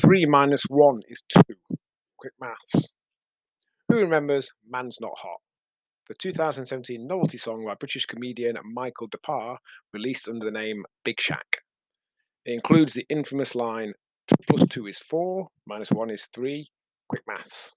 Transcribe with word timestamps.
3 0.00 0.24
minus 0.26 0.62
1 0.68 1.00
is 1.08 1.22
2. 1.28 1.42
Quick 2.16 2.32
maths. 2.40 2.88
Who 3.88 3.98
remembers 3.98 4.52
Man's 4.68 4.98
Not 5.00 5.18
Hot? 5.18 5.40
The 6.08 6.14
2017 6.14 7.06
novelty 7.06 7.36
song 7.38 7.64
by 7.66 7.74
British 7.74 8.06
comedian 8.06 8.56
Michael 8.64 9.08
Dapaah, 9.08 9.58
released 9.92 10.26
under 10.26 10.44
the 10.44 10.50
name 10.50 10.84
Big 11.04 11.20
Shack. 11.20 11.58
It 12.46 12.54
includes 12.54 12.94
the 12.94 13.06
infamous 13.10 13.54
line 13.54 13.92
2 14.28 14.34
plus 14.48 14.64
2 14.70 14.86
is 14.86 14.98
4, 14.98 15.48
minus 15.66 15.90
1 15.90 16.10
is 16.10 16.26
3. 16.32 16.66
Quick 17.08 17.22
maths. 17.26 17.74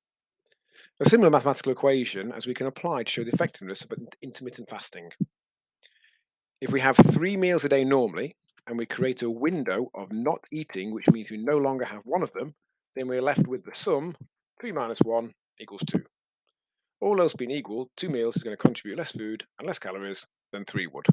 A 1.00 1.10
similar 1.10 1.30
mathematical 1.30 1.72
equation 1.72 2.32
as 2.32 2.48
we 2.48 2.54
can 2.54 2.68
apply 2.68 3.04
to 3.04 3.12
show 3.12 3.24
the 3.24 3.34
effectiveness 3.34 3.84
of 3.84 3.92
intermittent 4.22 4.70
fasting. 4.70 5.10
If 6.62 6.72
we 6.72 6.80
have 6.80 6.96
three 6.96 7.36
meals 7.36 7.66
a 7.66 7.70
day 7.70 7.84
normally, 7.84 8.38
and 8.68 8.78
we 8.78 8.86
create 8.86 9.22
a 9.22 9.30
window 9.30 9.90
of 9.94 10.12
not 10.12 10.46
eating, 10.52 10.94
which 10.94 11.10
means 11.12 11.32
we 11.32 11.38
no 11.38 11.58
longer 11.58 11.86
have 11.86 12.02
one 12.06 12.24
of 12.24 12.32
them, 12.34 12.54
then 12.96 13.08
we're 13.08 13.22
left 13.22 13.48
with 13.48 13.66
the 13.66 13.74
sum 13.74 14.16
3 14.60 14.72
minus 14.72 15.00
1 15.00 15.34
equals 15.60 15.84
2. 15.88 16.04
All 17.02 17.20
else 17.20 17.34
being 17.34 17.52
equal, 17.52 17.90
two 17.98 18.10
meals 18.10 18.38
is 18.38 18.44
going 18.44 18.56
to 18.56 18.62
contribute 18.62 18.98
less 18.98 19.12
food 19.12 19.44
and 19.60 19.68
less 19.68 19.78
calories 19.78 20.26
than 20.54 20.64
three 20.64 20.88
would. 20.88 21.06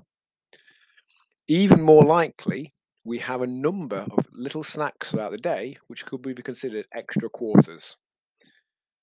Even 1.49 1.83
more 1.83 2.05
likely, 2.05 2.73
we 3.05 3.19
have 3.19 3.43
a 3.43 3.47
number 3.47 4.07
of 4.13 4.25
little 4.33 4.63
snacks 4.63 5.11
throughout 5.11 5.33
the 5.33 5.39
day 5.39 5.77
which 5.89 6.07
could 6.07 6.23
be 6.23 6.35
considered 6.35 6.87
extra 6.95 7.29
quarters. 7.29 7.97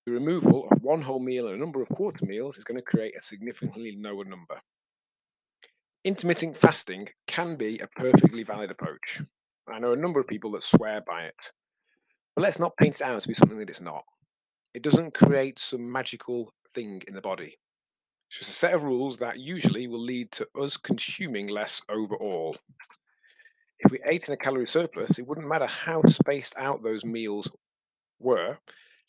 The 0.05 0.13
removal 0.13 0.69
of 0.71 0.81
one 0.81 1.01
whole 1.01 1.19
meal 1.19 1.47
and 1.47 1.57
a 1.57 1.59
number 1.59 1.81
of 1.81 1.89
quarter 1.89 2.25
meals 2.25 2.57
is 2.57 2.63
going 2.63 2.77
to 2.77 2.81
create 2.81 3.15
a 3.17 3.21
significantly 3.21 3.97
lower 3.99 4.23
number. 4.23 4.61
Intermittent 6.07 6.55
fasting 6.55 7.09
can 7.27 7.57
be 7.57 7.79
a 7.79 7.87
perfectly 7.99 8.41
valid 8.41 8.71
approach. 8.71 9.21
I 9.67 9.77
know 9.77 9.91
a 9.91 9.97
number 9.97 10.21
of 10.21 10.27
people 10.27 10.51
that 10.51 10.63
swear 10.63 11.01
by 11.01 11.23
it. 11.23 11.51
But 12.33 12.43
let's 12.43 12.59
not 12.59 12.77
paint 12.77 13.01
it 13.01 13.03
out 13.05 13.21
to 13.21 13.27
be 13.27 13.33
something 13.33 13.57
that 13.57 13.69
it's 13.69 13.81
not. 13.81 14.05
It 14.73 14.83
doesn't 14.83 15.13
create 15.13 15.59
some 15.59 15.91
magical 15.91 16.53
thing 16.73 17.01
in 17.09 17.13
the 17.13 17.19
body. 17.19 17.57
It's 18.29 18.39
just 18.39 18.51
a 18.51 18.53
set 18.53 18.73
of 18.73 18.83
rules 18.83 19.17
that 19.17 19.39
usually 19.41 19.87
will 19.87 19.99
lead 19.99 20.31
to 20.31 20.47
us 20.57 20.77
consuming 20.77 21.47
less 21.47 21.81
overall. 21.89 22.55
If 23.79 23.91
we 23.91 23.99
ate 24.05 24.29
in 24.29 24.33
a 24.33 24.37
calorie 24.37 24.65
surplus, 24.65 25.19
it 25.19 25.27
wouldn't 25.27 25.49
matter 25.49 25.67
how 25.67 26.03
spaced 26.03 26.57
out 26.57 26.81
those 26.81 27.03
meals 27.03 27.51
were 28.17 28.57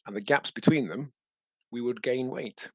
and 0.04 0.16
the 0.16 0.20
gaps 0.20 0.50
between 0.50 0.88
them, 0.88 1.12
we 1.70 1.80
would 1.80 2.02
gain 2.02 2.26
weight. 2.26 2.68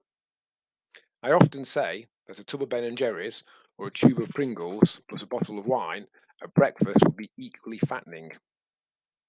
I 1.21 1.31
often 1.31 1.65
say 1.65 2.07
that 2.27 2.39
a 2.39 2.45
tub 2.45 2.63
of 2.63 2.69
Ben 2.69 2.85
and 2.85 2.97
Jerry's 2.97 3.43
or 3.77 3.87
a 3.87 3.91
tube 3.91 4.19
of 4.19 4.29
Pringles 4.29 5.01
plus 5.09 5.23
a 5.23 5.27
bottle 5.27 5.57
of 5.57 5.65
wine 5.65 6.05
at 6.41 6.53
breakfast 6.53 7.03
would 7.05 7.15
be 7.15 7.31
equally 7.37 7.79
fattening. 7.79 8.31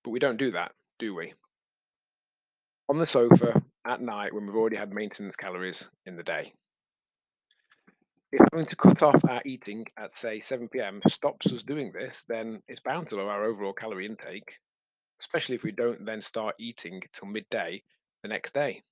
But 0.03 0.11
we 0.11 0.19
don't 0.19 0.37
do 0.37 0.51
that, 0.53 0.73
do 0.99 1.15
we? 1.15 1.33
On 2.89 2.99
the 2.99 3.07
sofa 3.07 3.63
at 3.87 4.01
night 4.01 4.35
when 4.35 4.47
we've 4.47 4.57
already 4.57 4.77
had 4.77 4.93
maintenance 4.93 5.37
calories 5.37 5.89
in 6.07 6.17
the 6.17 6.23
day. 6.23 6.53
If 8.33 8.41
having 8.53 8.67
to 8.67 8.77
cut 8.77 9.03
off 9.03 9.25
our 9.29 9.41
eating 9.47 9.87
at, 9.97 10.13
say, 10.13 10.41
7 10.41 10.69
pm 10.69 11.01
stops 11.09 11.53
us 11.53 11.63
doing 11.63 11.93
this, 11.93 12.25
then 12.29 12.61
it's 12.67 12.81
bound 12.81 13.09
to 13.09 13.17
lower 13.17 13.31
our 13.31 13.45
overall 13.45 13.73
calorie 13.73 14.07
intake, 14.07 14.59
especially 15.21 15.55
if 15.55 15.63
we 15.63 15.71
don't 15.71 16.05
then 16.05 16.21
start 16.21 16.57
eating 16.59 17.01
till 17.13 17.29
midday 17.29 17.83
the 18.23 18.29
next 18.29 18.53
day. 18.53 18.83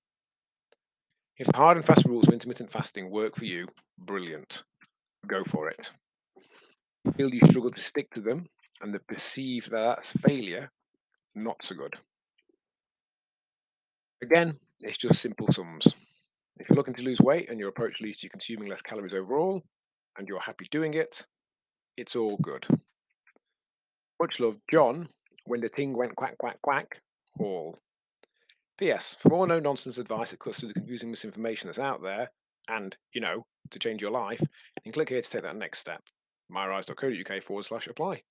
If 1.39 1.49
the 1.49 1.57
hard 1.57 1.77
and 1.77 1.85
fast 1.85 2.07
rules 2.07 2.29
of 2.29 2.35
intermittent 2.35 2.71
fasting 2.71 3.11
work 3.11 3.35
for 3.35 3.45
you, 3.45 3.67
brilliant 3.99 4.63
go 5.27 5.45
for 5.45 5.69
it. 5.69 5.91
Feel 7.17 7.35
you 7.35 7.41
struggle 7.47 7.71
to 7.71 7.81
stick 7.81 8.11
to 8.11 8.21
them 8.21 8.47
and 8.81 8.93
the 8.93 9.01
perceive 9.01 9.69
that 9.71 9.83
that's 9.83 10.13
failure, 10.13 10.71
not 11.35 11.63
so 11.63 11.75
good. 11.75 11.95
Again, 14.23 14.59
it's 14.81 14.99
just 14.99 15.21
simple 15.21 15.51
sums. 15.51 15.87
If 16.59 16.69
you're 16.69 16.77
looking 16.77 16.95
to 16.95 17.03
lose 17.03 17.21
weight 17.21 17.51
and 17.51 17.59
your 17.59 17.71
approach 17.71 18.01
leads 18.01 18.19
to 18.19 18.27
you 18.27 18.31
consuming 18.31 18.69
less 18.69 18.83
calories 18.83 19.15
overall, 19.15 19.63
and 20.19 20.29
you're 20.29 20.41
happy 20.41 20.69
doing 20.71 20.95
it, 20.95 21.27
it's 21.97 22.17
all 22.17 22.37
good. 22.37 22.67
Much 24.21 24.39
love, 24.41 24.59
John, 24.71 25.09
when 25.47 25.61
the 25.61 25.69
ting 25.69 25.97
went 25.97 26.15
quack, 26.17 26.39
quack, 26.39 26.59
quack, 26.63 27.01
all. 27.39 27.79
P.S. 28.79 29.17
For 29.19 29.29
more 29.29 29.47
no 29.47 29.59
nonsense 29.59 29.99
advice 29.99 30.31
that 30.31 30.41
cuts 30.41 30.61
through 30.61 30.69
the 30.69 30.75
confusing 30.75 31.11
misinformation 31.11 31.69
that's 31.69 31.79
out 31.79 32.03
there, 32.03 32.31
and, 32.69 32.97
you 33.13 33.21
know, 33.21 33.45
to 33.73 33.79
change 33.79 34.01
your 34.01 34.11
life, 34.11 34.43
then 34.85 34.93
click 34.93 35.09
here 35.09 35.21
to 35.21 35.31
take 35.31 35.43
that 35.43 35.57
next 35.57 35.81
step. 35.81 36.03
myrise.co.uk 36.51 37.43
forward 37.43 37.65
slash 37.65 37.87
apply. 37.87 38.23